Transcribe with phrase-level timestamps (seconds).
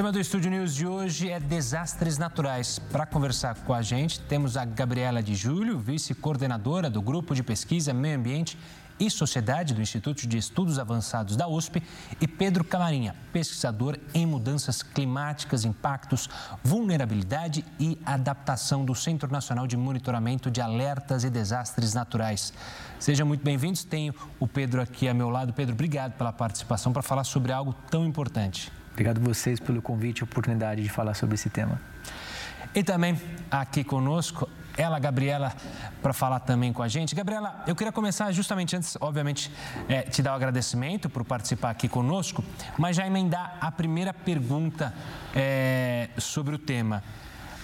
[0.00, 2.78] tema do Estúdio News de hoje é desastres naturais.
[2.78, 7.92] Para conversar com a gente, temos a Gabriela de Júlio, vice-coordenadora do Grupo de Pesquisa
[7.92, 8.56] Meio Ambiente
[8.98, 11.82] e Sociedade do Instituto de Estudos Avançados da USP,
[12.18, 16.30] e Pedro Camarinha, pesquisador em mudanças climáticas, impactos,
[16.64, 22.54] vulnerabilidade e adaptação do Centro Nacional de Monitoramento de Alertas e Desastres Naturais.
[22.98, 23.84] Sejam muito bem-vindos.
[23.84, 25.52] Tenho o Pedro aqui ao meu lado.
[25.52, 28.79] Pedro, obrigado pela participação para falar sobre algo tão importante.
[28.92, 31.80] Obrigado vocês pelo convite e oportunidade de falar sobre esse tema.
[32.74, 35.52] E também aqui conosco ela, Gabriela,
[36.00, 37.14] para falar também com a gente.
[37.14, 39.50] Gabriela, eu queria começar justamente antes, obviamente,
[39.88, 42.42] é, te dar o um agradecimento por participar aqui conosco,
[42.78, 44.94] mas já emendar a primeira pergunta
[45.34, 47.02] é, sobre o tema.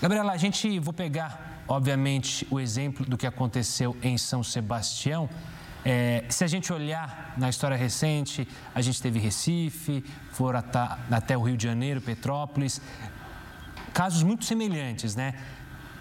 [0.02, 5.28] Gabriela, a gente, vou pegar, obviamente, o exemplo do que aconteceu em São Sebastião.
[5.88, 11.42] É, se a gente olhar na história recente, a gente teve Recife, foram até, o
[11.42, 12.80] Rio de Janeiro, Petrópolis,
[13.94, 15.34] casos muito semelhantes, né?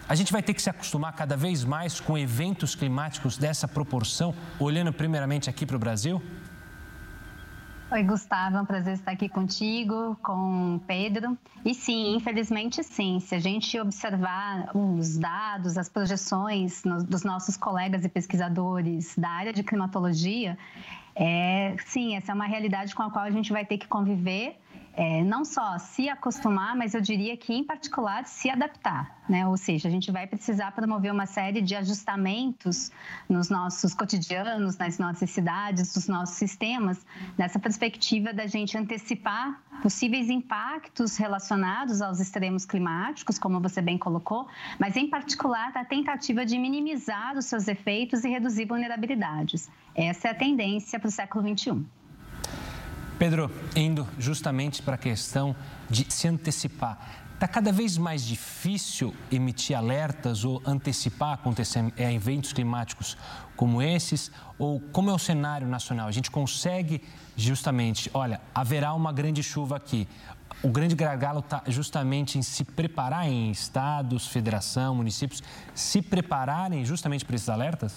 [0.09, 4.33] A gente vai ter que se acostumar cada vez mais com eventos climáticos dessa proporção,
[4.59, 6.19] olhando primeiramente aqui para o Brasil?
[7.91, 11.37] Oi, Gustavo, é um prazer estar aqui contigo, com Pedro.
[11.63, 18.03] E sim, infelizmente sim, se a gente observar os dados, as projeções dos nossos colegas
[18.03, 20.57] e pesquisadores da área de climatologia,
[21.15, 24.57] é, sim, essa é uma realidade com a qual a gente vai ter que conviver
[24.95, 29.19] é, não só se acostumar, mas eu diria que, em particular, se adaptar.
[29.27, 29.45] Né?
[29.45, 32.91] Ou seja, a gente vai precisar promover uma série de ajustamentos
[33.27, 37.05] nos nossos cotidianos, nas nossas cidades, nos nossos sistemas,
[37.37, 44.47] nessa perspectiva da gente antecipar possíveis impactos relacionados aos extremos climáticos, como você bem colocou,
[44.79, 49.69] mas, em particular, a tentativa de minimizar os seus efeitos e reduzir vulnerabilidades.
[49.93, 51.85] Essa é a tendência para o século XXI.
[53.17, 55.55] Pedro, indo justamente para a questão
[55.89, 57.25] de se antecipar.
[57.33, 63.17] Está cada vez mais difícil emitir alertas ou antecipar acontecer, é, eventos climáticos
[63.55, 64.31] como esses?
[64.57, 66.07] Ou como é o cenário nacional?
[66.07, 67.01] A gente consegue
[67.35, 70.07] justamente, olha, haverá uma grande chuva aqui.
[70.63, 77.25] O grande gargalo está justamente em se preparar em estados, federação, municípios, se prepararem justamente
[77.25, 77.95] para esses alertas?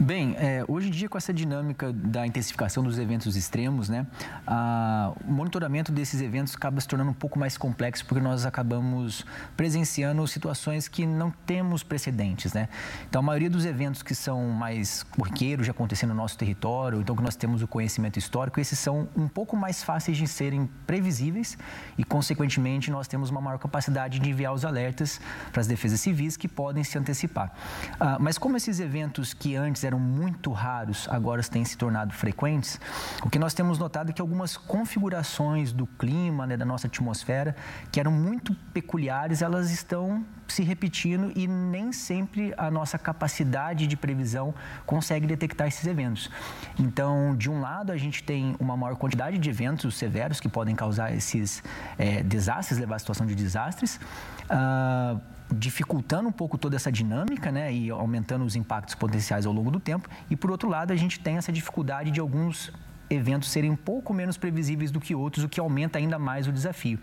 [0.00, 4.06] Bem, é, hoje em dia, com essa dinâmica da intensificação dos eventos extremos, né,
[4.46, 9.26] a, o monitoramento desses eventos acaba se tornando um pouco mais complexo, porque nós acabamos
[9.56, 12.52] presenciando situações que não temos precedentes.
[12.52, 12.68] Né?
[13.08, 17.16] Então, a maioria dos eventos que são mais corriqueiros, de acontecer no nosso território, então
[17.16, 21.58] que nós temos o conhecimento histórico, esses são um pouco mais fáceis de serem previsíveis
[21.98, 25.20] e, consequentemente, nós temos uma maior capacidade de enviar os alertas
[25.50, 27.52] para as defesas civis que podem se antecipar.
[27.98, 32.80] Ah, mas como esses eventos que antes eram muito raros, agora têm se tornado frequentes,
[33.24, 37.54] o que nós temos notado é que algumas configurações do clima, né, da nossa atmosfera,
[37.92, 43.96] que eram muito peculiares, elas estão se repetindo e nem sempre a nossa capacidade de
[43.96, 44.54] previsão
[44.86, 46.30] consegue detectar esses eventos.
[46.78, 50.74] Então, de um lado, a gente tem uma maior quantidade de eventos severos que podem
[50.74, 51.62] causar esses
[51.98, 54.00] é, desastres, levar à situação de desastres.
[54.50, 55.20] Uh,
[55.50, 59.80] dificultando um pouco toda essa dinâmica né, e aumentando os impactos potenciais ao longo do
[59.80, 60.08] tempo.
[60.28, 62.70] E, por outro lado, a gente tem essa dificuldade de alguns
[63.10, 66.52] eventos serem um pouco menos previsíveis do que outros, o que aumenta ainda mais o
[66.52, 66.98] desafio.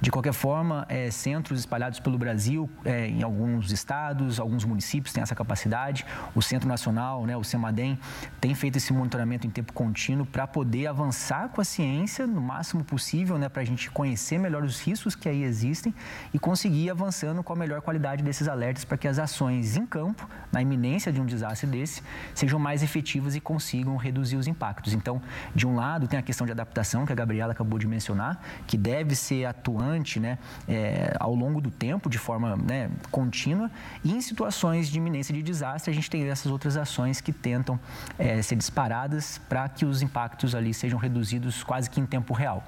[0.00, 5.22] De qualquer forma, é, centros espalhados pelo Brasil, é, em alguns estados, alguns municípios têm
[5.22, 6.04] essa capacidade.
[6.34, 7.98] O Centro Nacional, né, o CEMADEM,
[8.40, 12.84] tem feito esse monitoramento em tempo contínuo para poder avançar com a ciência no máximo
[12.84, 15.94] possível, né, para a gente conhecer melhor os riscos que aí existem
[16.32, 19.86] e conseguir ir avançando com a melhor qualidade desses alertas para que as ações em
[19.86, 22.02] campo, na iminência de um desastre desse,
[22.34, 24.92] sejam mais efetivas e consigam reduzir os impactos.
[24.92, 25.20] Então,
[25.54, 28.76] de um lado, tem a questão de adaptação, que a Gabriela acabou de mencionar, que
[28.76, 33.70] deve ser atuante né, é, ao longo do tempo, de forma né, contínua,
[34.04, 37.78] e em situações de iminência de desastre, a gente tem essas outras ações que tentam
[38.18, 42.64] é, ser disparadas para que os impactos ali sejam reduzidos quase que em tempo real.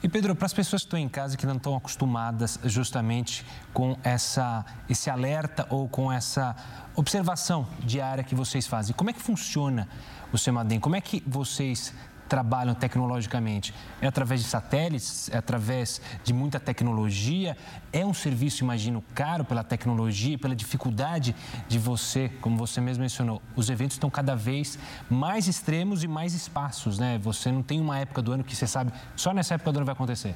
[0.00, 3.96] E Pedro, para as pessoas que estão em casa que não estão acostumadas justamente com
[4.04, 6.54] essa, esse alerta ou com essa
[6.94, 9.88] observação diária que vocês fazem, como é que funciona
[10.32, 10.78] o Semadem?
[10.78, 11.92] Como é que vocês
[12.28, 13.74] trabalham tecnologicamente?
[14.00, 15.30] É através de satélites?
[15.30, 17.56] É através de muita tecnologia?
[17.92, 21.34] É um serviço, imagino, caro pela tecnologia, pela dificuldade
[21.66, 24.78] de você, como você mesmo mencionou, os eventos estão cada vez
[25.08, 27.18] mais extremos e mais espaços, né?
[27.22, 29.86] Você não tem uma época do ano que você sabe, só nessa época do ano
[29.86, 30.34] vai acontecer.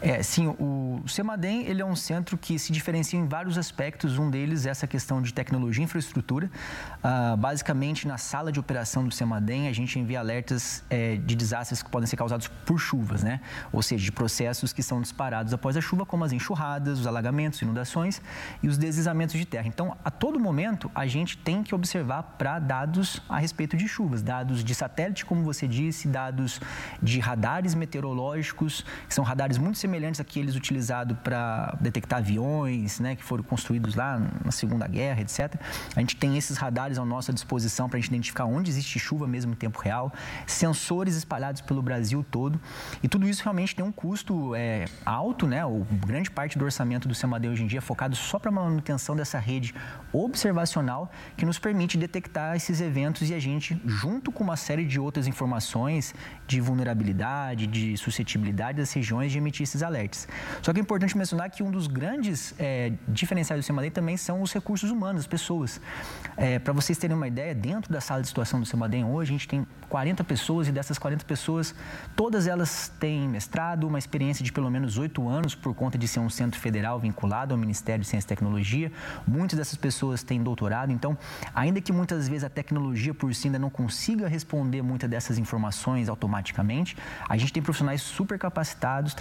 [0.00, 4.16] É, sim, o Semadem ele é um centro que se diferencia em vários aspectos.
[4.16, 6.48] Um deles é essa questão de tecnologia e infraestrutura.
[6.98, 11.82] Uh, basicamente, na sala de operação do Semadem, a gente envia alertas é, de desastres
[11.82, 13.40] que podem ser causados por chuvas, né?
[13.72, 17.60] Ou seja, de processos que são disparados após a chuva, como as enxurradas, os alagamentos,
[17.60, 18.22] inundações
[18.62, 19.66] e os deslizamentos de terra.
[19.66, 24.22] Então, a todo momento, a gente tem que observar para dados a respeito de chuvas,
[24.22, 26.60] dados de satélite, como você disse, dados
[27.02, 29.76] de radares meteorológicos, que são radares muito
[30.20, 35.54] àqueles utilizados para detectar aviões, né, que foram construídos lá na Segunda Guerra, etc.
[35.94, 39.26] A gente tem esses radares à nossa disposição para a gente identificar onde existe chuva
[39.26, 40.12] mesmo em tempo real,
[40.46, 42.60] sensores espalhados pelo Brasil todo.
[43.02, 45.64] E tudo isso realmente tem um custo é, alto, né?
[45.64, 48.52] O grande parte do orçamento do CEMADE hoje em dia é focado só para a
[48.52, 49.74] manutenção dessa rede
[50.12, 54.98] observacional que nos permite detectar esses eventos e a gente, junto com uma série de
[54.98, 56.14] outras informações
[56.46, 60.28] de vulnerabilidade, de suscetibilidade das regiões, de emitir esses alertas.
[60.62, 64.42] Só que é importante mencionar que um dos grandes é, diferenciais do CEMADEM também são
[64.42, 65.80] os recursos humanos, as pessoas.
[66.36, 69.32] É, Para vocês terem uma ideia, dentro da sala de situação do CEMADEM hoje, a
[69.32, 71.74] gente tem 40 pessoas e dessas 40 pessoas,
[72.14, 76.20] todas elas têm mestrado, uma experiência de pelo menos oito anos por conta de ser
[76.20, 78.92] um centro federal vinculado ao Ministério de Ciência e Tecnologia.
[79.26, 81.16] Muitas dessas pessoas têm doutorado, então,
[81.54, 86.08] ainda que muitas vezes a tecnologia por si ainda não consiga responder muitas dessas informações
[86.08, 86.96] automaticamente,
[87.28, 89.14] a gente tem profissionais super capacitados,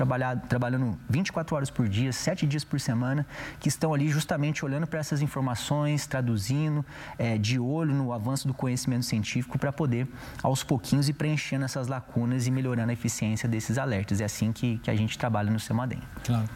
[0.48, 3.26] trabalhando 24 horas por dia, 7 dias por semana,
[3.60, 6.86] que estão ali justamente olhando para essas informações, traduzindo,
[7.18, 10.08] é, de olho no avanço do conhecimento científico para poder,
[10.42, 14.22] aos pouquinhos, ir preenchendo essas lacunas e melhorando a eficiência desses alertas.
[14.22, 16.02] É assim que, que a gente trabalha no Semadem.
[16.24, 16.50] Claro.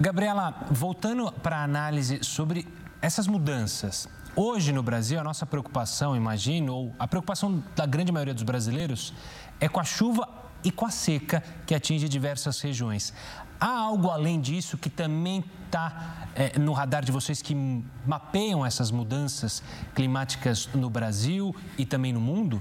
[0.00, 2.66] Gabriela, voltando para a análise sobre
[3.02, 8.32] essas mudanças, Hoje no Brasil, a nossa preocupação, imagino, ou a preocupação da grande maioria
[8.32, 9.12] dos brasileiros
[9.58, 13.12] é com a chuva e com a seca que atinge diversas regiões.
[13.58, 17.54] Há algo além disso que também está é, no radar de vocês que
[18.06, 19.62] mapeiam essas mudanças
[19.94, 22.60] climáticas no Brasil e também no mundo?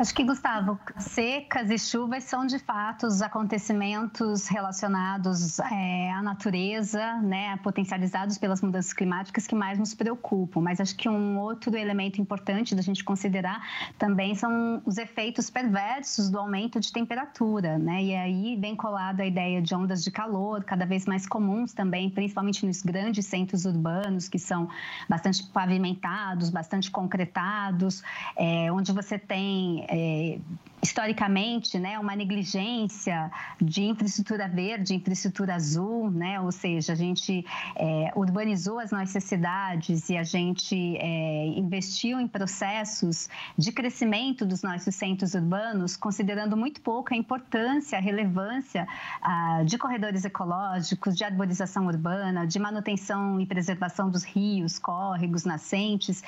[0.00, 7.16] Acho que, Gustavo, secas e chuvas são de fato os acontecimentos relacionados é, à natureza,
[7.16, 10.62] né, potencializados pelas mudanças climáticas que mais nos preocupam.
[10.62, 13.60] Mas acho que um outro elemento importante da gente considerar
[13.98, 18.02] também são os efeitos perversos do aumento de temperatura, né?
[18.02, 22.08] E aí vem colada a ideia de ondas de calor, cada vez mais comuns também,
[22.08, 24.66] principalmente nos grandes centros urbanos, que são
[25.06, 28.02] bastante pavimentados, bastante concretados,
[28.34, 30.38] é, onde você tem é,
[30.82, 37.44] historicamente, né, uma negligência de infraestrutura verde, infraestrutura azul, né, ou seja, a gente
[37.76, 43.28] é, urbanizou as nossas cidades e a gente é, investiu em processos
[43.58, 48.86] de crescimento dos nossos centros urbanos, considerando muito pouco a importância, a relevância
[49.20, 56.22] ah, de corredores ecológicos, de arborização urbana, de manutenção e preservação dos rios, córregos, nascentes.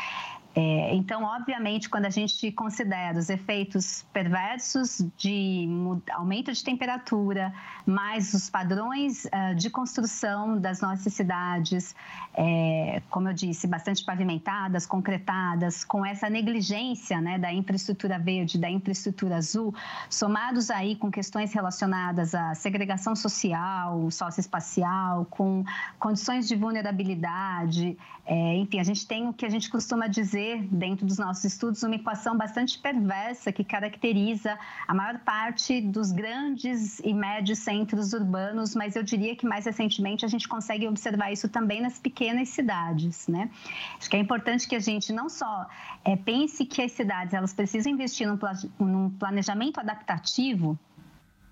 [0.55, 5.67] É, então, obviamente, quando a gente considera os efeitos perversos de
[6.11, 7.55] aumento de temperatura,
[7.87, 11.97] mais os padrões uh, de construção das nossas cidades,
[12.35, 18.69] é, como eu disse, bastante pavimentadas, concretadas, com essa negligência né, da infraestrutura verde, da
[18.69, 19.75] infraestrutura azul,
[20.11, 25.65] somados aí com questões relacionadas à segregação social, socioespacial, com
[25.99, 31.07] condições de vulnerabilidade, é, enfim, a gente tem o que a gente costuma dizer dentro
[31.07, 37.13] dos nossos estudos, uma equação bastante perversa que caracteriza a maior parte dos grandes e
[37.13, 41.81] médios centros urbanos, mas eu diria que mais recentemente a gente consegue observar isso também
[41.81, 43.51] nas pequenas cidades, né?
[43.99, 45.67] Acho que é importante que a gente não só
[46.05, 48.27] é, pense que as cidades elas precisam investir
[48.79, 50.79] num planejamento adaptativo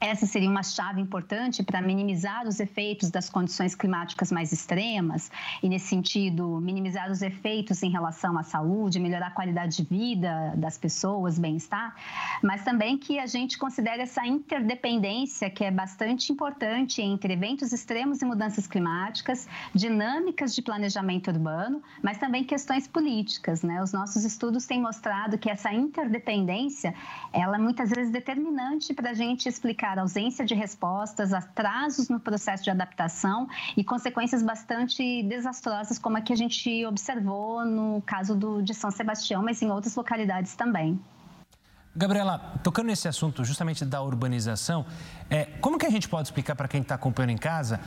[0.00, 5.30] essa seria uma chave importante para minimizar os efeitos das condições climáticas mais extremas
[5.62, 10.54] e, nesse sentido, minimizar os efeitos em relação à saúde, melhorar a qualidade de vida
[10.56, 11.94] das pessoas, bem-estar,
[12.42, 18.22] mas também que a gente considere essa interdependência que é bastante importante entre eventos extremos
[18.22, 23.62] e mudanças climáticas, dinâmicas de planejamento urbano, mas também questões políticas.
[23.62, 23.82] Né?
[23.82, 26.94] Os nossos estudos têm mostrado que essa interdependência
[27.34, 32.20] ela é muitas vezes determinante para a gente explicar a ausência de respostas, atrasos no
[32.20, 38.34] processo de adaptação e consequências bastante desastrosas, como a que a gente observou no caso
[38.34, 41.00] do, de São Sebastião, mas em outras localidades também.
[41.94, 44.86] Gabriela, tocando nesse assunto justamente da urbanização,
[45.28, 47.80] é, como que a gente pode explicar para quem está acompanhando em casa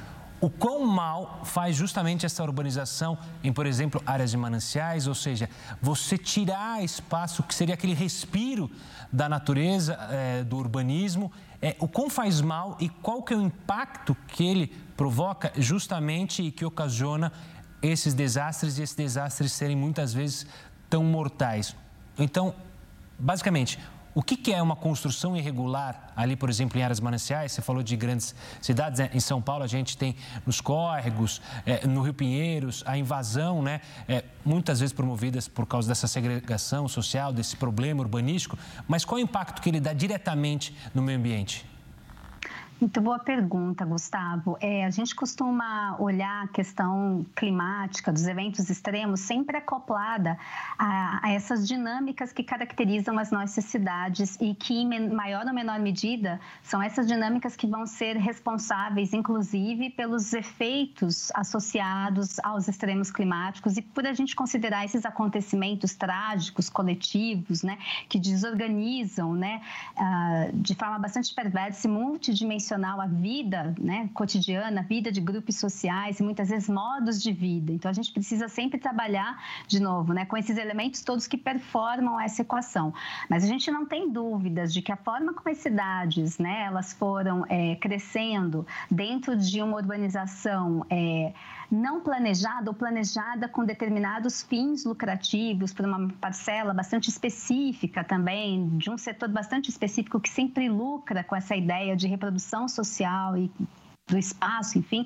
[0.44, 5.50] o quão mal faz justamente essa urbanização em, por exemplo, áreas de mananciais, ou seja,
[5.82, 8.70] você tirar espaço que seria aquele respiro
[9.10, 11.32] da natureza, é, do urbanismo,
[11.64, 14.68] é, o quão faz mal e qual que é o impacto que ele
[14.98, 17.32] provoca justamente e que ocasiona
[17.82, 20.46] esses desastres e esses desastres serem muitas vezes
[20.90, 21.74] tão mortais.
[22.20, 22.54] Então,
[23.18, 23.80] basicamente,
[24.16, 27.52] o que, é uma construção irregular ali, por exemplo, em áreas mananciais?
[27.52, 29.00] Você falou de grandes cidades.
[29.00, 29.10] Né?
[29.14, 30.16] Em São Paulo, a gente tem
[30.46, 33.82] nos córregos, é, no Rio Pinheiros, a invasão, né?
[34.08, 38.58] É, muitas vezes promovidas por causa dessa segregação social, desse problema urbanístico.
[38.88, 41.73] Mas qual é o impacto que ele dá diretamente no meio ambiente?
[42.84, 44.58] Muito boa pergunta, Gustavo.
[44.60, 50.38] É, a gente costuma olhar a questão climática dos eventos extremos sempre acoplada
[50.78, 55.80] a, a, essas dinâmicas que caracterizam as nossas cidades e que, em maior ou menor
[55.80, 63.78] medida, são essas dinâmicas que vão ser responsáveis, inclusive, pelos efeitos associados aos extremos climáticos
[63.78, 67.78] e por a gente considerar esses acontecimentos trágicos, coletivos, né,
[68.10, 69.62] que desorganizam, né,
[69.96, 75.58] uh, de forma bastante perversa e multidimensional a vida né, cotidiana, a vida de grupos
[75.58, 77.72] sociais e muitas vezes modos de vida.
[77.72, 82.20] Então a gente precisa sempre trabalhar de novo né, com esses elementos todos que performam
[82.20, 82.94] essa equação.
[83.30, 86.94] Mas a gente não tem dúvidas de que a forma como as cidades né, elas
[86.94, 91.34] foram é, crescendo dentro de uma urbanização é,
[91.72, 98.90] não planejada ou planejada com determinados fins lucrativos para uma parcela bastante específica também, de
[98.90, 103.52] um setor bastante específico que sempre lucra com essa ideia de reprodução social e
[104.08, 105.06] do espaço, enfim,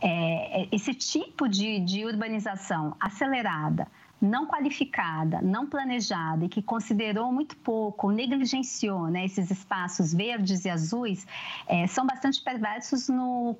[0.00, 3.86] é, é, esse tipo de, de urbanização acelerada,
[4.20, 10.70] não qualificada, não planejada e que considerou muito pouco, negligenciou né, esses espaços verdes e
[10.70, 11.26] azuis,
[11.66, 13.56] é, são bastante perversos no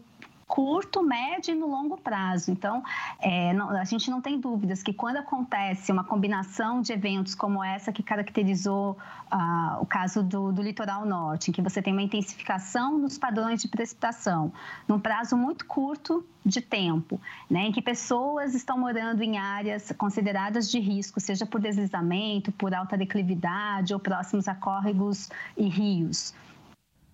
[0.49, 2.51] curto, médio e no longo prazo.
[2.51, 2.83] Então,
[3.21, 7.63] é, não, a gente não tem dúvidas que quando acontece uma combinação de eventos como
[7.63, 8.97] essa que caracterizou
[9.31, 13.61] ah, o caso do, do, litoral norte, em que você tem uma intensificação nos padrões
[13.61, 14.51] de precipitação,
[14.89, 20.71] num prazo muito curto de tempo, né, em que pessoas estão morando em áreas consideradas
[20.71, 25.29] de risco, seja por deslizamento, por alta declividade ou próximos a córregos
[25.59, 26.33] e rios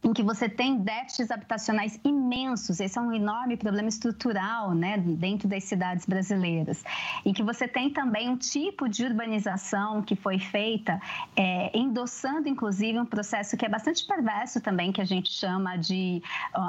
[0.05, 5.49] em que você tem déficits habitacionais imensos, esse é um enorme problema estrutural né, dentro
[5.49, 6.85] das cidades brasileiras,
[7.25, 11.01] em que você tem também um tipo de urbanização que foi feita
[11.35, 16.23] é, endossando, inclusive, um processo que é bastante perverso também, que a gente chama de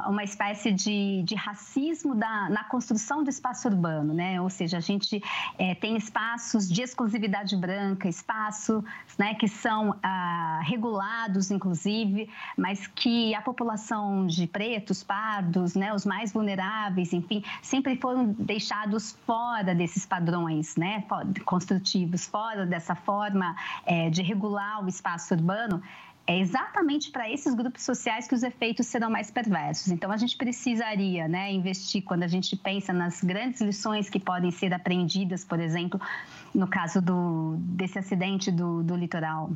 [0.07, 4.39] uma espécie de, de racismo da, na construção do espaço urbano, né?
[4.39, 5.21] ou seja, a gente
[5.57, 8.81] é, tem espaços de exclusividade branca, espaços
[9.17, 16.05] né, que são ah, regulados, inclusive, mas que a população de pretos, pardos, né, os
[16.05, 21.03] mais vulneráveis, enfim, sempre foram deixados fora desses padrões né,
[21.45, 23.55] construtivos, fora dessa forma
[23.85, 25.81] é, de regular o espaço urbano,
[26.27, 29.91] é exatamente para esses grupos sociais que os efeitos serão mais perversos.
[29.91, 34.49] Então, a gente precisaria né, investir, quando a gente pensa nas grandes lições que podem
[34.49, 36.01] ser aprendidas, por exemplo,
[36.53, 39.51] no caso do, desse acidente do, do litoral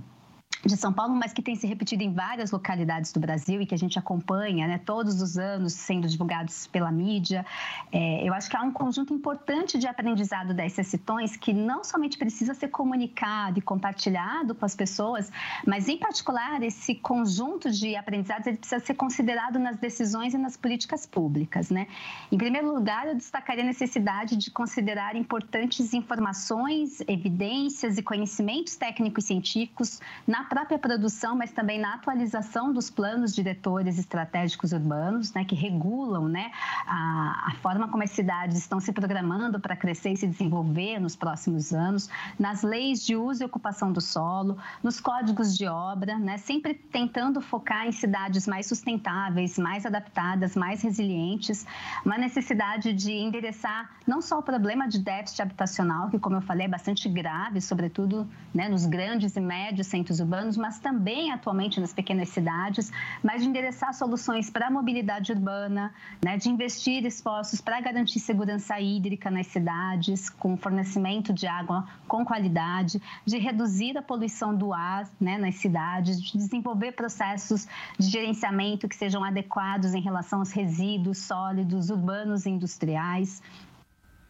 [0.66, 3.74] de São Paulo, mas que tem se repetido em várias localidades do Brasil e que
[3.74, 7.46] a gente acompanha né, todos os anos sendo divulgados pela mídia.
[7.92, 12.18] É, eu acho que há um conjunto importante de aprendizado dessas citões que não somente
[12.18, 15.32] precisa ser comunicado e compartilhado com as pessoas,
[15.66, 20.58] mas, em particular, esse conjunto de aprendizados ele precisa ser considerado nas decisões e nas
[20.58, 21.70] políticas públicas.
[21.70, 21.88] Né?
[22.30, 29.24] Em primeiro lugar, eu destacaria a necessidade de considerar importantes informações, evidências e conhecimentos técnicos
[29.24, 35.46] e científicos na própria produção, mas também na atualização dos planos diretores estratégicos urbanos, né,
[35.46, 36.52] que regulam né,
[36.88, 41.16] a, a forma como as cidades estão se programando para crescer e se desenvolver nos
[41.16, 46.38] próximos anos, nas leis de uso e ocupação do solo, nos códigos de obra, né,
[46.38, 51.66] sempre tentando focar em cidades mais sustentáveis, mais adaptadas, mais resilientes,
[52.04, 56.66] uma necessidade de endereçar não só o problema de déficit habitacional, que, como eu falei,
[56.66, 61.80] é bastante grave, sobretudo né, nos grandes e médios centros urbanos, urbanos, mas também atualmente
[61.80, 62.92] nas pequenas cidades,
[63.24, 65.94] mas de endereçar soluções para a mobilidade urbana,
[66.24, 72.26] né, de investir esforços para garantir segurança hídrica nas cidades, com fornecimento de água com
[72.26, 77.68] qualidade, de reduzir a poluição do ar né, nas cidades, de desenvolver processos
[77.98, 83.42] de gerenciamento que sejam adequados em relação aos resíduos sólidos urbanos e industriais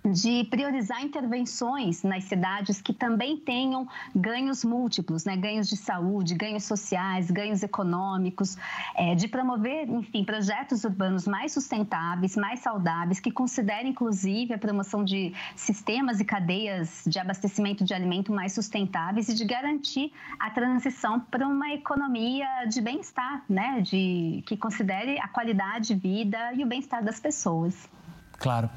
[0.06, 5.36] de priorizar intervenções nas cidades que também tenham ganhos múltiplos, né?
[5.36, 8.58] ganhos de saúde, ganhos sociais, ganhos econômicos,
[8.96, 15.04] é, de promover, enfim, projetos urbanos mais sustentáveis, mais saudáveis, que considerem, inclusive, a promoção
[15.04, 21.20] de sistemas e cadeias de abastecimento de alimento mais sustentáveis e de garantir a transição
[21.20, 23.82] para uma economia de bem-estar, né?
[23.82, 27.90] de, que considere a qualidade de vida e o bem-estar das pessoas.
[28.38, 28.70] Claro.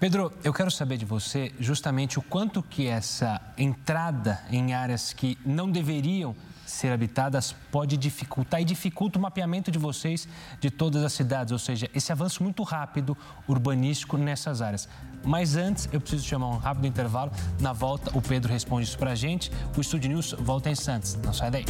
[0.00, 5.36] Pedro, eu quero saber de você justamente o quanto que essa entrada em áreas que
[5.44, 10.28] não deveriam ser habitadas pode dificultar e dificulta o mapeamento de vocês
[10.60, 13.16] de todas as cidades, ou seja, esse avanço muito rápido
[13.48, 14.88] urbanístico nessas áreas.
[15.24, 17.32] Mas antes, eu preciso chamar um rápido intervalo.
[17.58, 19.50] Na volta, o Pedro responde isso para a gente.
[19.76, 21.16] O Estúdio News volta em Santos.
[21.16, 21.64] Não sai daí.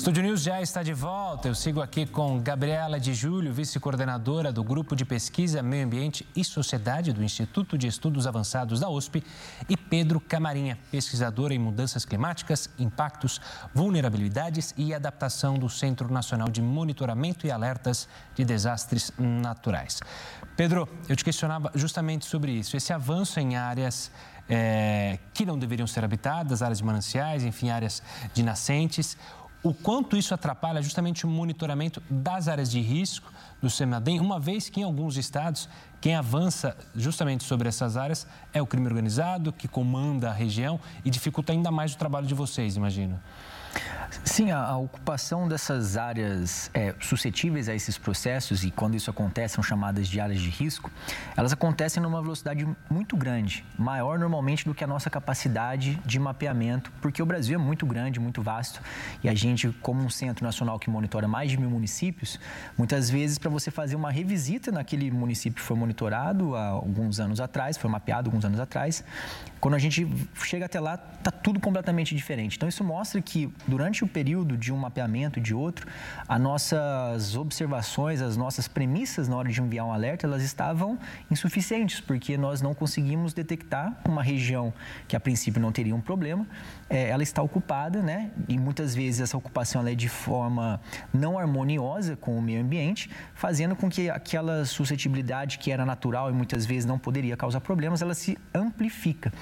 [0.00, 1.46] Estúdio News já está de volta.
[1.46, 6.42] Eu sigo aqui com Gabriela de Júlio, vice-coordenadora do Grupo de Pesquisa Meio Ambiente e
[6.42, 9.22] Sociedade do Instituto de Estudos Avançados da USP,
[9.68, 13.42] e Pedro Camarinha, pesquisador em mudanças climáticas, impactos,
[13.74, 20.00] vulnerabilidades e adaptação do Centro Nacional de Monitoramento e Alertas de Desastres Naturais.
[20.56, 24.10] Pedro, eu te questionava justamente sobre isso, esse avanço em áreas
[24.48, 28.02] é, que não deveriam ser habitadas, áreas de mananciais, enfim, áreas
[28.34, 29.16] de nascentes
[29.62, 34.68] o quanto isso atrapalha justamente o monitoramento das áreas de risco do CEMADEM, uma vez
[34.68, 35.68] que em alguns estados
[36.00, 41.10] quem avança justamente sobre essas áreas é o crime organizado, que comanda a região e
[41.10, 43.20] dificulta ainda mais o trabalho de vocês, imagino.
[44.24, 49.54] Sim, a, a, ocupação dessas áreas é, suscetíveis a esses processos, e quando isso acontece,
[49.54, 50.90] são chamadas de áreas de risco,
[51.36, 56.92] elas acontecem numa velocidade muito grande, maior normalmente do que a nossa capacidade de mapeamento,
[57.00, 58.80] porque o Brasil é muito grande, muito vasto,
[59.22, 62.38] e a gente, como um centro nacional que monitora mais de mil municípios,
[62.76, 67.40] muitas vezes para você fazer uma revisita naquele município que foi monitorado há alguns anos
[67.40, 69.04] atrás, foi mapeado alguns anos atrás,
[69.60, 72.56] quando a gente chega até lá, está tudo completamente diferente.
[72.56, 75.86] Então, isso mostra que durante o período de um mapeamento e de outro,
[76.28, 80.98] as nossas observações, as nossas premissas na hora de enviar um alerta, elas estavam
[81.30, 84.72] insuficientes, porque nós não conseguimos detectar uma região
[85.06, 86.46] que a princípio não teria um problema,
[86.90, 88.32] é, ela está ocupada, né?
[88.48, 90.80] E muitas vezes essa ocupação é de forma
[91.14, 96.32] não harmoniosa com o meio ambiente, fazendo com que aquela suscetibilidade que era natural e
[96.32, 99.32] muitas vezes não poderia causar problemas, ela se amplifica.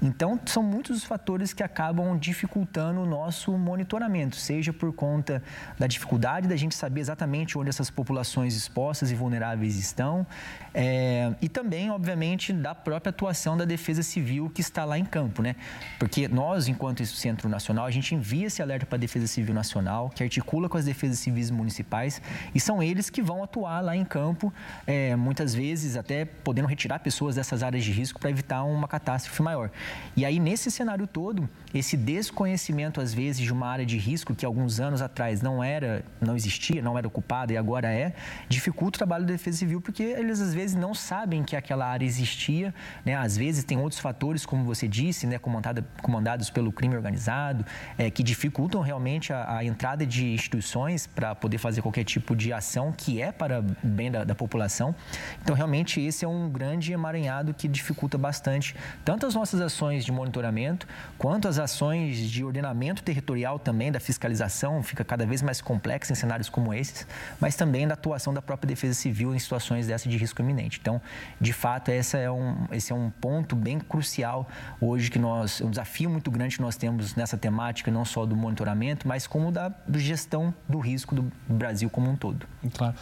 [0.00, 5.42] Então, são muitos os fatores que acabam dificultando o nosso monitoramento, seja por conta
[5.78, 10.26] da dificuldade da gente saber exatamente onde essas populações expostas e vulneráveis estão,
[10.74, 15.40] é, e também, obviamente, da própria atuação da Defesa Civil que está lá em campo,
[15.40, 15.54] né?
[16.00, 20.10] Porque nós, enquanto Centro Nacional, a gente envia esse alerta para a Defesa Civil Nacional,
[20.10, 22.20] que articula com as defesas civis municipais,
[22.54, 24.52] e são eles que vão atuar lá em campo,
[24.86, 29.42] é, muitas vezes até podendo retirar pessoas dessas áreas de risco para evitar uma catástrofe
[29.42, 29.70] maior.
[30.16, 34.44] E aí, nesse cenário todo, esse desconhecimento, às vezes, de uma área de risco que
[34.44, 38.14] alguns anos atrás não era, não existia, não era ocupada e agora é,
[38.48, 42.06] dificulta o trabalho da Defesa Civil, porque eles, às vezes, não sabem que aquela área
[42.06, 42.72] existia,
[43.04, 43.16] né?
[43.16, 45.38] Às vezes, tem outros fatores, como você disse, né?
[45.38, 47.66] Comandada, comandados pelo crime organizado,
[47.98, 52.52] é, que dificultam realmente a, a entrada de instituições para poder fazer qualquer tipo de
[52.52, 54.94] ação que é para bem da, da população.
[55.42, 60.12] Então, realmente, esse é um grande emaranhado que dificulta bastante tanto as nossas ações de
[60.12, 60.86] monitoramento,
[61.18, 66.16] quanto as ações de ordenamento territorial também, da fiscalização, fica cada vez mais complexa em
[66.16, 67.06] cenários como esses,
[67.40, 70.53] mas também da atuação da própria Defesa Civil em situações dessa de risco iminente.
[70.80, 71.00] Então,
[71.40, 74.48] de fato, essa é um, esse é um ponto bem crucial
[74.80, 78.36] hoje que nós, um desafio muito grande que nós temos nessa temática, não só do
[78.36, 82.46] monitoramento, mas como da gestão do risco do Brasil como um todo.
[82.76, 82.94] Claro.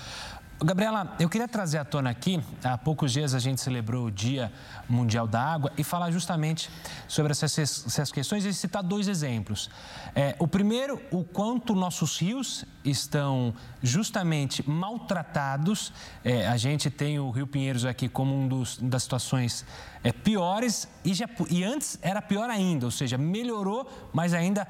[0.64, 4.52] Gabriela, eu queria trazer à tona aqui, há poucos dias a gente celebrou o Dia
[4.88, 6.70] Mundial da Água e falar justamente
[7.08, 9.68] sobre essas, essas questões e citar dois exemplos.
[10.14, 15.92] É, o primeiro, o quanto nossos rios estão justamente maltratados.
[16.24, 19.64] É, a gente tem o Rio Pinheiros aqui como uma das situações
[20.04, 24.66] é, piores e, já, e antes era pior ainda, ou seja, melhorou, mas ainda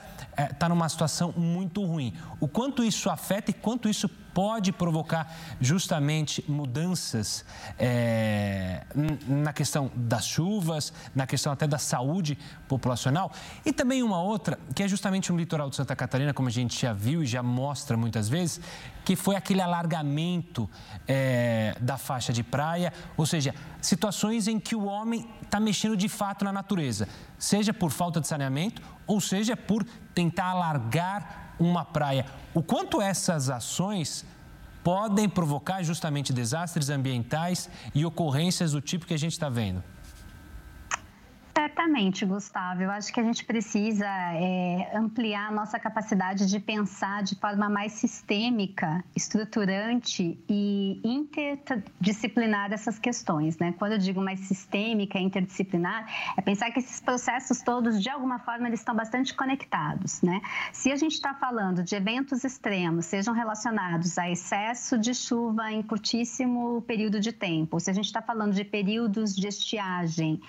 [0.50, 2.12] está é, numa situação muito ruim.
[2.40, 7.44] O quanto isso afeta e quanto isso pode provocar justamente mudanças
[7.78, 8.84] é,
[9.26, 13.30] na questão das chuvas, na questão até da saúde populacional.
[13.64, 16.80] E também uma outra, que é justamente no litoral de Santa Catarina, como a gente
[16.80, 18.60] já viu e já mostra muitas vezes,
[19.04, 20.68] que foi aquele alargamento
[21.08, 26.08] é, da faixa de praia, ou seja, situações em que o homem está mexendo de
[26.08, 29.84] fato na natureza, seja por falta de saneamento ou seja por
[30.14, 32.26] tentar alargar uma praia.
[32.52, 34.24] O quanto essas ações
[34.82, 39.82] podem provocar justamente desastres ambientais e ocorrências do tipo que a gente está vendo?
[41.82, 42.80] Certamente, Gustavo.
[42.80, 47.68] Eu acho que a gente precisa é, ampliar a nossa capacidade de pensar de forma
[47.68, 53.58] mais sistêmica, estruturante e interdisciplinar essas questões.
[53.58, 53.74] Né?
[53.76, 58.68] Quando eu digo mais sistêmica, interdisciplinar, é pensar que esses processos todos, de alguma forma,
[58.68, 60.22] eles estão bastante conectados.
[60.22, 60.40] Né?
[60.72, 65.82] Se a gente está falando de eventos extremos, sejam relacionados a excesso de chuva em
[65.82, 70.40] curtíssimo período de tempo, se a gente está falando de períodos de estiagem,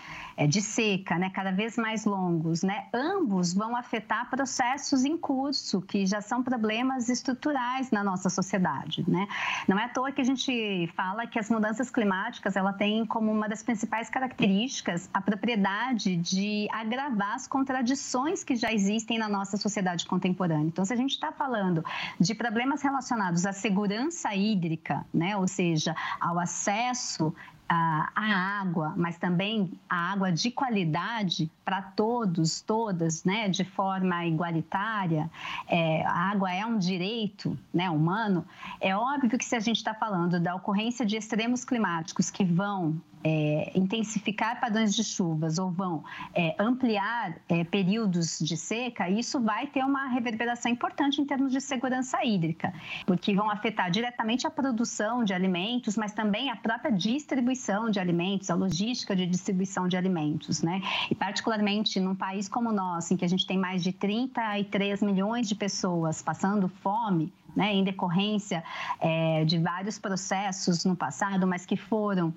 [0.48, 6.06] de seca, né, cada vez mais longos, né, ambos vão afetar processos em curso que
[6.06, 9.28] já são problemas estruturais na nossa sociedade, né?
[9.68, 13.32] Não é à toa que a gente fala que as mudanças climáticas ela tem como
[13.32, 19.58] uma das principais características a propriedade de agravar as contradições que já existem na nossa
[19.58, 20.68] sociedade contemporânea.
[20.68, 21.84] Então, se a gente está falando
[22.20, 27.34] de problemas relacionados à segurança hídrica, né, ou seja, ao acesso
[27.68, 34.26] a, a água, mas também a água de qualidade para todos, todas, né, de forma
[34.26, 35.30] igualitária,
[35.68, 38.46] é, a água é um direito né, humano,
[38.80, 43.02] é óbvio que se a gente está falando da ocorrência de extremos climáticos que vão
[43.24, 49.68] é, intensificar padrões de chuvas ou vão é, ampliar é, períodos de seca, isso vai
[49.68, 52.74] ter uma reverberação importante em termos de segurança hídrica,
[53.06, 58.50] porque vão afetar diretamente a produção de alimentos, mas também a própria distribuição de alimentos,
[58.50, 60.82] a logística de distribuição de alimentos, né?
[61.10, 65.02] E particularmente num país como o nosso, em que a gente tem mais de 33
[65.02, 68.64] milhões de pessoas passando fome, né, em decorrência
[69.00, 72.34] é, de vários processos no passado, mas que foram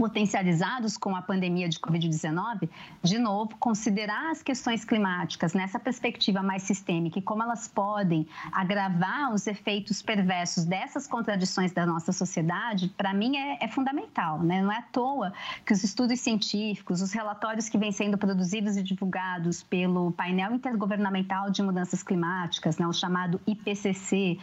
[0.00, 2.70] potencializados com a pandemia de Covid-19,
[3.02, 9.30] de novo, considerar as questões climáticas nessa perspectiva mais sistêmica e como elas podem agravar
[9.30, 14.42] os efeitos perversos dessas contradições da nossa sociedade, para mim é, é, fundamental.
[14.42, 14.62] Né?
[14.62, 15.34] Não é à toa
[15.66, 21.50] que os estudos científicos, os relatórios que vêm sendo produzidos e divulgados pelo painel intergovernamental
[21.50, 24.38] de mudanças climáticas, né, o chamado IPCC,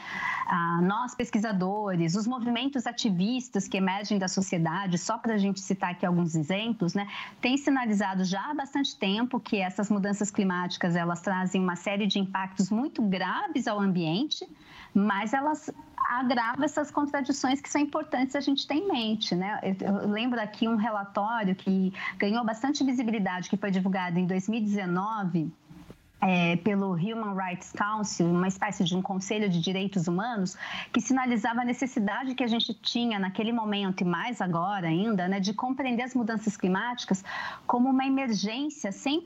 [0.47, 5.61] ah, nós pesquisadores, os movimentos ativistas que emergem da sociedade, só para a gente gente
[5.61, 7.07] citar aqui alguns exemplos, né,
[7.41, 12.19] tem sinalizado já há bastante tempo que essas mudanças climáticas elas trazem uma série de
[12.19, 14.47] impactos muito graves ao ambiente,
[14.93, 15.69] mas elas
[16.09, 19.59] agravam essas contradições que são importantes a gente ter em mente, né?
[19.81, 25.51] Eu lembro aqui um relatório que ganhou bastante visibilidade, que foi divulgado em 2019
[26.21, 30.57] é, pelo Human Rights Council, uma espécie de um conselho de direitos humanos,
[30.91, 35.39] que sinalizava a necessidade que a gente tinha naquele momento e mais agora ainda, né,
[35.39, 37.23] de compreender as mudanças climáticas
[37.65, 39.21] como uma emergência sem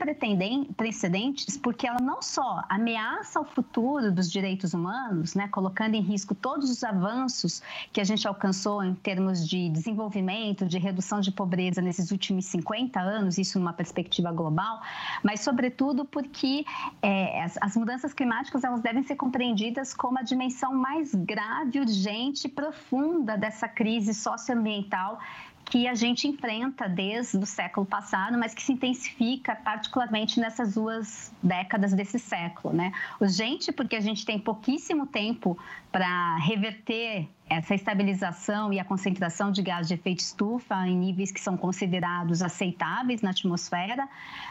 [0.76, 6.34] precedentes, porque ela não só ameaça o futuro dos direitos humanos, né, colocando em risco
[6.34, 11.80] todos os avanços que a gente alcançou em termos de desenvolvimento, de redução de pobreza
[11.80, 14.80] nesses últimos 50 anos, isso numa perspectiva global,
[15.22, 16.64] mas sobretudo porque
[17.00, 22.46] é, as, as, mudanças climáticas elas devem ser compreendidas como a dimensão mais grave, urgente
[22.46, 25.18] e profunda dessa crise socioambiental
[25.64, 31.32] que a gente enfrenta desde o século passado, mas que se intensifica particularmente nessas duas
[31.42, 32.92] décadas desse século, né?
[33.20, 35.56] Urgente porque a gente tem pouquíssimo tempo
[35.90, 41.40] para reverter essa estabilização e a concentração de gás de efeito estufa em níveis que
[41.40, 44.08] são considerados aceitáveis na atmosfera.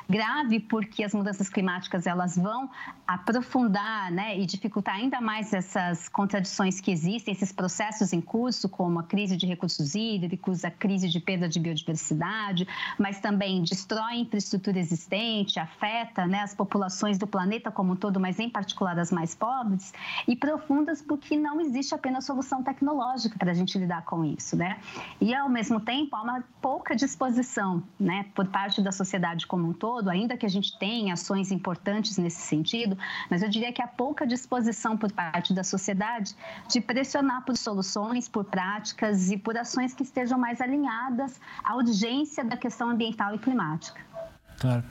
[0.07, 2.69] Grave porque as mudanças climáticas elas vão
[3.07, 8.99] aprofundar né, e dificultar ainda mais essas contradições que existem, esses processos em curso, como
[8.99, 12.67] a crise de recursos hídricos, a crise de perda de biodiversidade,
[12.99, 18.19] mas também destrói a infraestrutura existente, afeta né, as populações do planeta como um todo,
[18.19, 19.91] mas em particular as mais pobres,
[20.27, 24.56] e profundas porque não existe apenas solução tecnológica tecnológica para a gente lidar com isso,
[24.56, 24.80] né?
[25.19, 29.73] E ao mesmo tempo há uma pouca disposição, né, por parte da sociedade como um
[29.73, 32.97] todo, ainda que a gente tenha ações importantes nesse sentido,
[33.30, 36.36] mas eu diria que há pouca disposição por parte da sociedade
[36.67, 42.43] de pressionar por soluções, por práticas e por ações que estejam mais alinhadas à urgência
[42.43, 44.01] da questão ambiental e climática.
[44.60, 44.84] Claro.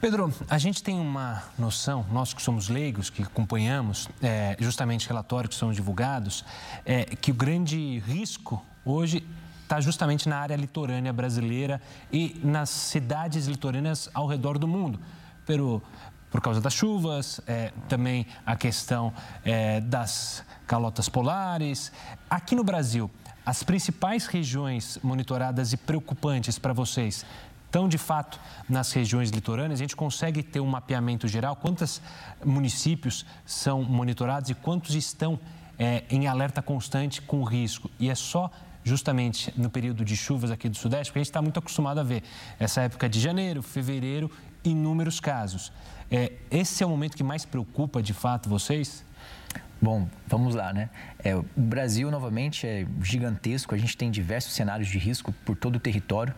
[0.00, 5.54] Pedro, a gente tem uma noção, nós que somos leigos, que acompanhamos é, justamente relatórios
[5.54, 6.44] que são divulgados,
[6.86, 9.26] é, que o grande risco hoje
[9.64, 11.82] está justamente na área litorânea brasileira
[12.12, 15.00] e nas cidades litorâneas ao redor do mundo.
[15.44, 15.82] Pelo,
[16.30, 19.12] por causa das chuvas, é, também a questão
[19.44, 21.90] é, das calotas polares.
[22.30, 23.10] Aqui no Brasil,
[23.44, 27.24] as principais regiões monitoradas e preocupantes para vocês
[27.68, 29.78] estão de fato nas regiões litorâneas?
[29.78, 31.54] A gente consegue ter um mapeamento geral?
[31.54, 32.00] Quantos
[32.44, 35.38] municípios são monitorados e quantos estão
[35.78, 37.90] é, em alerta constante com risco?
[38.00, 38.50] E é só
[38.82, 42.02] justamente no período de chuvas aqui do Sudeste, porque a gente está muito acostumado a
[42.02, 42.22] ver
[42.58, 44.30] essa época de janeiro, fevereiro,
[44.64, 45.70] inúmeros casos.
[46.10, 49.04] É, esse é o momento que mais preocupa de fato vocês?
[49.80, 50.90] Bom, vamos lá, né?
[51.22, 55.76] É, o Brasil, novamente, é gigantesco, a gente tem diversos cenários de risco por todo
[55.76, 56.34] o território.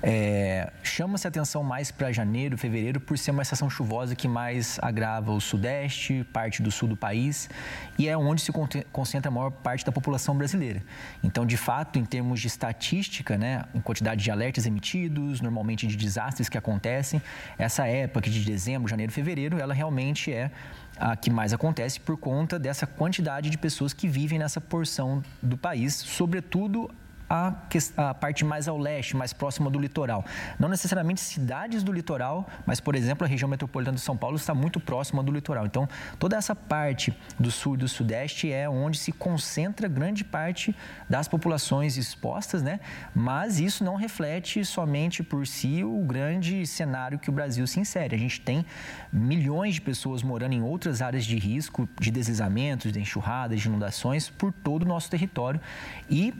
[0.00, 5.32] É, Chama-se atenção mais para janeiro, fevereiro, por ser uma estação chuvosa que mais agrava
[5.32, 7.50] o sudeste, parte do sul do país,
[7.98, 8.52] e é onde se
[8.92, 10.80] concentra a maior parte da população brasileira.
[11.24, 15.96] Então, de fato, em termos de estatística, né, em quantidade de alertas emitidos, normalmente de
[15.96, 17.20] desastres que acontecem,
[17.58, 20.52] essa época de dezembro, janeiro, fevereiro, ela realmente é
[20.98, 25.56] a que mais acontece por conta dessa quantidade de pessoas que vivem nessa porção do
[25.56, 26.90] país, sobretudo
[27.28, 27.52] a,
[27.96, 30.24] a, parte mais ao leste, mais próxima do litoral.
[30.58, 34.54] Não necessariamente cidades do litoral, mas, por exemplo, a região metropolitana de São Paulo está
[34.54, 35.66] muito próxima do litoral.
[35.66, 40.74] Então, toda essa parte do sul e do sudeste é onde se concentra grande parte
[41.08, 42.80] das populações expostas, né?
[43.14, 48.14] Mas isso não reflete somente por si o grande cenário que o Brasil se insere.
[48.14, 48.64] A gente tem
[49.12, 54.30] milhões de pessoas morando em outras áreas de risco, de deslizamentos, de enxurradas, de inundações
[54.30, 55.60] por todo o nosso território
[56.08, 56.32] e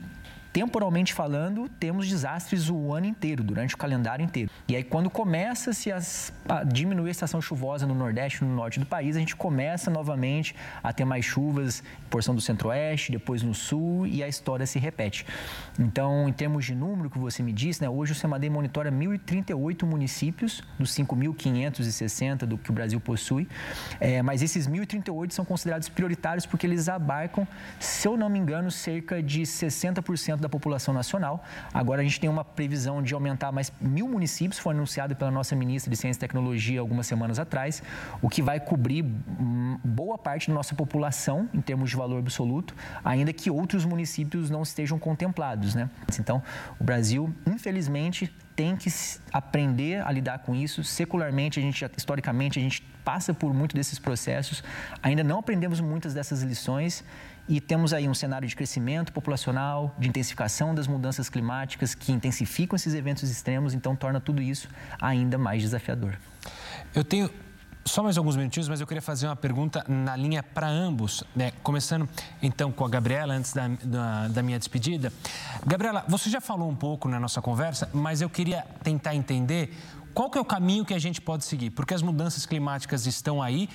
[0.53, 4.49] temporalmente falando, temos desastres o ano inteiro, durante o calendário inteiro.
[4.67, 8.85] E aí, quando começa-se a diminuir a estação chuvosa no Nordeste e no Norte do
[8.85, 13.53] país, a gente começa novamente a ter mais chuvas em porção do Centro-Oeste, depois no
[13.53, 15.25] Sul, e a história se repete.
[15.79, 19.83] Então, em termos de número que você me disse, né, hoje o CEMADEI monitora 1.038
[19.85, 23.47] municípios dos 5.560 do que o Brasil possui,
[23.99, 27.47] é, mas esses 1.038 são considerados prioritários porque eles abarcam,
[27.79, 31.43] se eu não me engano, cerca de 60% da da população nacional.
[31.73, 35.55] Agora a gente tem uma previsão de aumentar mais mil municípios, foi anunciado pela nossa
[35.55, 37.83] ministra de Ciência e Tecnologia algumas semanas atrás,
[38.21, 42.73] o que vai cobrir hum, boa parte da nossa população em termos de valor absoluto,
[43.03, 45.89] ainda que outros municípios não estejam contemplados, né?
[46.19, 46.41] Então,
[46.79, 48.89] o Brasil, infelizmente, tem que
[49.31, 50.83] aprender a lidar com isso.
[50.83, 54.63] Secularmente, a gente, historicamente, a gente passa por muito desses processos.
[55.01, 57.03] Ainda não aprendemos muitas dessas lições
[57.47, 62.75] e temos aí um cenário de crescimento populacional, de intensificação das mudanças climáticas que intensificam
[62.75, 64.67] esses eventos extremos, então torna tudo isso
[64.99, 66.17] ainda mais desafiador.
[66.95, 67.29] Eu tenho
[67.87, 71.51] só mais alguns minutinhos, mas eu queria fazer uma pergunta na linha para ambos, né?
[71.63, 72.07] começando
[72.41, 75.11] então com a Gabriela, antes da, da, da, minha despedida.
[75.65, 79.73] Gabriela, você já falou um pouco na nossa conversa, mas eu queria tentar entender
[80.13, 83.41] qual que é o caminho que a gente pode seguir, porque as mudanças climáticas estão
[83.41, 83.69] aí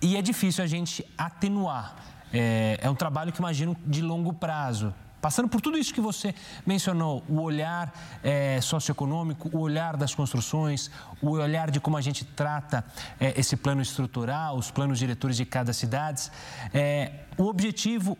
[0.00, 1.94] e é difícil a gente atenuar.
[2.32, 4.92] É, é um trabalho que imagino de longo prazo.
[5.22, 6.34] Passando por tudo isso que você
[6.66, 10.90] mencionou, o olhar é, socioeconômico, o olhar das construções,
[11.22, 12.84] o olhar de como a gente trata
[13.20, 16.28] é, esse plano estrutural, os planos diretores de cada cidade,
[16.74, 18.18] é, o objetivo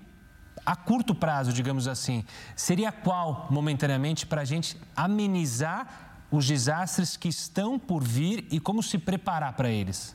[0.64, 7.26] a curto prazo, digamos assim, seria qual, momentaneamente, para a gente amenizar os desastres que
[7.26, 10.14] estão por vir e como se preparar para eles?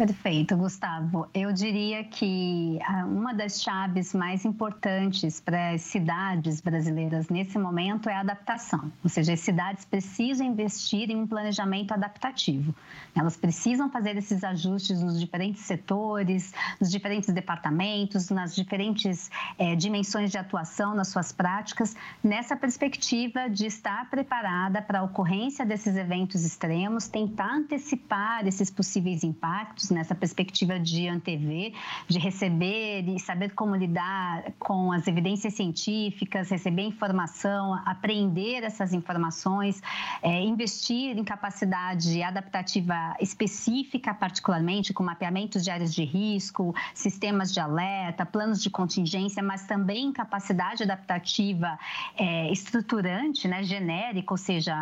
[0.00, 1.28] Perfeito, Gustavo.
[1.34, 8.08] Eu diria que ah, uma das chaves mais importantes para as cidades brasileiras nesse momento
[8.08, 8.90] é a adaptação.
[9.04, 12.74] Ou seja, as cidades precisam investir em um planejamento adaptativo.
[13.14, 20.30] Elas precisam fazer esses ajustes nos diferentes setores, nos diferentes departamentos, nas diferentes é, dimensões
[20.30, 26.42] de atuação, nas suas práticas, nessa perspectiva de estar preparada para a ocorrência desses eventos
[26.42, 31.72] extremos, tentar antecipar esses possíveis impactos nessa perspectiva de antever,
[32.08, 39.82] de receber e saber como lidar com as evidências científicas, receber informação, aprender essas informações,
[40.22, 47.60] é, investir em capacidade adaptativa específica, particularmente com mapeamentos de áreas de risco, sistemas de
[47.60, 51.78] alerta, planos de contingência, mas também capacidade adaptativa
[52.16, 54.74] é, estruturante, né, genérica, ou seja,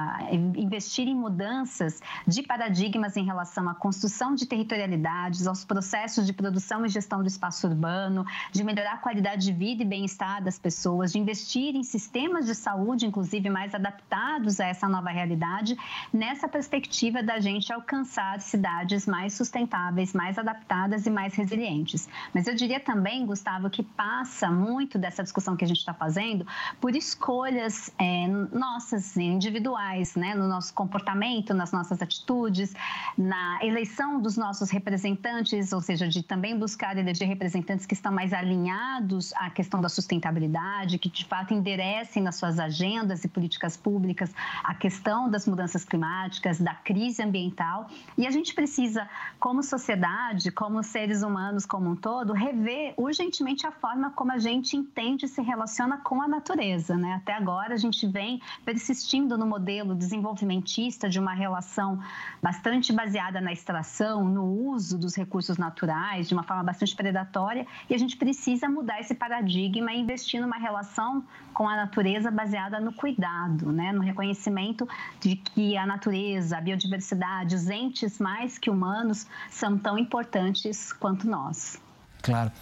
[0.57, 4.98] investir em mudanças de paradigmas em relação à construção de territorialidade
[5.47, 9.83] aos processos de produção e gestão do espaço urbano, de melhorar a qualidade de vida
[9.83, 14.89] e bem-estar das pessoas, de investir em sistemas de saúde, inclusive mais adaptados a essa
[14.89, 15.77] nova realidade,
[16.13, 22.09] nessa perspectiva da gente alcançar cidades mais sustentáveis, mais adaptadas e mais resilientes.
[22.35, 26.47] Mas eu diria também, Gustavo, que passa muito dessa discussão que a gente está fazendo
[26.81, 30.35] por escolhas é, nossas, individuais, né?
[30.35, 32.75] no nosso comportamento, nas nossas atitudes,
[33.17, 38.33] na eleição dos nossos representantes, ou seja, de também buscar eleger representantes que estão mais
[38.33, 44.33] alinhados à questão da sustentabilidade, que de fato enderecem nas suas agendas e políticas públicas
[44.63, 47.89] a questão das mudanças climáticas, da crise ambiental.
[48.17, 49.09] E a gente precisa,
[49.41, 54.77] como sociedade, como seres humanos como um todo, rever urgentemente a forma como a gente
[54.77, 56.97] entende e se relaciona com a natureza.
[56.97, 57.15] Né?
[57.15, 61.99] Até agora, a gente vem persistindo no modelo desenvolvimentista de uma relação
[62.41, 67.95] bastante baseada na extração, no uso dos recursos naturais, de uma forma bastante predatória, e
[67.95, 72.93] a gente precisa mudar esse paradigma e investir numa relação com a natureza baseada no
[72.93, 73.93] cuidado, né?
[73.93, 74.89] no reconhecimento
[75.21, 81.29] de que a natureza, a biodiversidade, os entes mais que humanos são tão importantes quanto
[81.29, 81.81] nós.
[82.23, 82.53] Claro.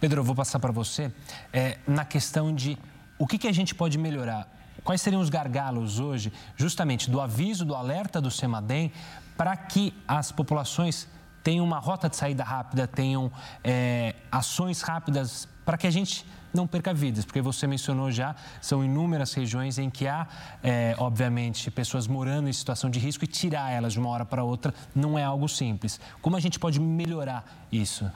[0.00, 1.12] Pedro, eu vou passar para você
[1.52, 2.78] é, na questão de
[3.18, 4.48] o que, que a gente pode melhorar.
[4.82, 8.90] Quais seriam os gargalos hoje, justamente do aviso, do alerta do CEMADEM,
[9.36, 11.08] para que as populações
[11.42, 13.30] tenham uma rota de saída rápida, tenham
[13.62, 18.84] é, ações rápidas, para que a gente não perca vidas, porque você mencionou já, são
[18.84, 20.26] inúmeras regiões em que há,
[20.62, 24.42] é, obviamente, pessoas morando em situação de risco e tirar elas de uma hora para
[24.42, 26.00] outra não é algo simples.
[26.20, 28.10] Como a gente pode melhorar isso?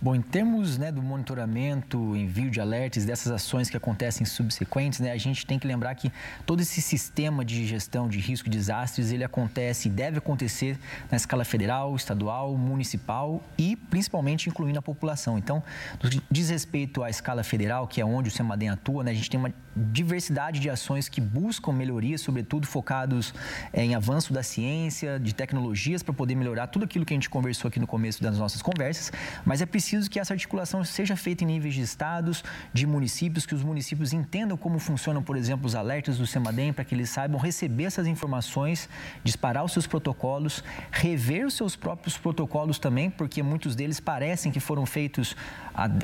[0.00, 5.12] Bom, em termos né, do monitoramento, envio de alertas, dessas ações que acontecem subsequentes, né,
[5.12, 6.12] a gente tem que lembrar que
[6.44, 10.78] todo esse sistema de gestão de risco e desastres, ele acontece e deve acontecer
[11.10, 15.38] na escala federal, estadual, municipal e principalmente incluindo a população.
[15.38, 15.62] Então,
[16.02, 19.14] no que diz respeito à escala federal, que é onde o SEMADEM atua, né, a
[19.14, 23.32] gente tem uma diversidade de ações que buscam melhorias, sobretudo focados
[23.72, 27.30] é, em avanço da ciência, de tecnologias para poder melhorar tudo aquilo que a gente
[27.30, 29.10] conversou aqui no começo das nossas conversas,
[29.44, 32.42] mas é preciso preciso que essa articulação seja feita em níveis de estados,
[32.72, 36.84] de municípios, que os municípios entendam como funcionam, por exemplo, os alertas do CEMADEM, para
[36.84, 38.88] que eles saibam receber essas informações,
[39.22, 44.58] disparar os seus protocolos, rever os seus próprios protocolos também, porque muitos deles parecem que
[44.58, 45.36] foram feitos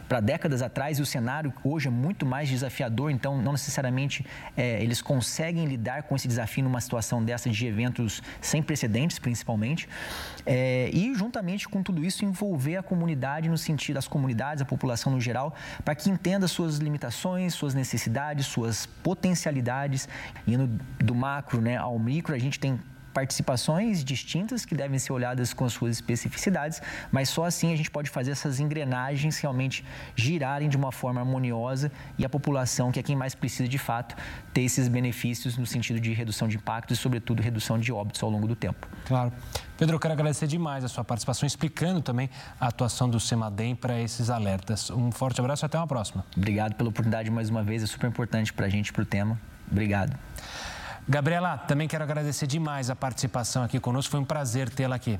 [0.06, 4.82] para décadas atrás e o cenário hoje é muito mais desafiador, então não necessariamente é,
[4.82, 9.88] eles conseguem lidar com esse desafio numa situação dessa de eventos sem precedentes, principalmente.
[10.44, 15.12] É, e juntamente com tudo isso envolver a comunidade no sentido das comunidades, a população
[15.12, 15.54] no geral,
[15.84, 20.08] para que entenda suas limitações, suas necessidades, suas potencialidades.
[20.46, 20.66] Indo
[20.98, 22.80] do macro né, ao micro, a gente tem
[23.12, 27.90] participações distintas que devem ser olhadas com as suas especificidades, mas só assim a gente
[27.90, 33.02] pode fazer essas engrenagens realmente girarem de uma forma harmoniosa e a população, que é
[33.02, 34.16] quem mais precisa de fato,
[34.52, 38.30] ter esses benefícios no sentido de redução de impactos e, sobretudo, redução de óbitos ao
[38.30, 38.86] longo do tempo.
[39.06, 39.32] Claro.
[39.76, 42.28] Pedro, eu quero agradecer demais a sua participação, explicando também
[42.60, 44.90] a atuação do CEMADEM para esses alertas.
[44.90, 46.24] Um forte abraço e até uma próxima.
[46.36, 49.40] Obrigado pela oportunidade mais uma vez, é super importante para a gente, para o tema.
[49.70, 50.16] Obrigado.
[51.10, 54.12] Gabriela, também quero agradecer demais a participação aqui conosco.
[54.12, 55.18] Foi um prazer tê-la aqui.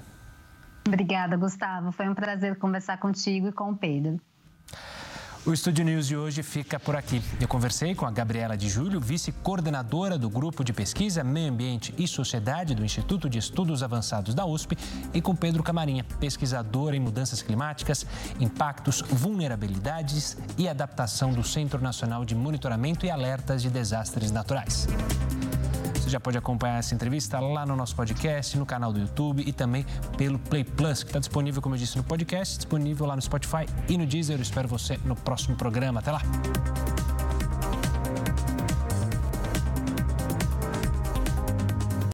[0.87, 1.90] Obrigada, Gustavo.
[1.90, 4.20] Foi um prazer conversar contigo e com o Pedro.
[5.44, 7.20] O Estúdio News de hoje fica por aqui.
[7.40, 12.07] Eu conversei com a Gabriela de Júlio, vice-coordenadora do Grupo de Pesquisa Meio Ambiente e
[12.07, 14.79] Sociedade do Instituto de Estudos Avançados da USP,
[15.12, 18.07] e com Pedro Camarinha, pesquisador em mudanças climáticas,
[18.38, 24.87] impactos, vulnerabilidades e adaptação do Centro Nacional de Monitoramento e Alertas de Desastres Naturais.
[26.11, 29.53] Você já pode acompanhar essa entrevista lá no nosso podcast, no canal do YouTube e
[29.53, 29.87] também
[30.18, 33.64] pelo Play Plus, que está disponível, como eu disse, no podcast, disponível lá no Spotify
[33.88, 34.37] e no Deezer.
[34.37, 36.01] Eu espero você no próximo programa.
[36.01, 36.20] Até lá!